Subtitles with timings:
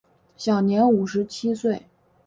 [0.35, 1.83] 享年五十七岁。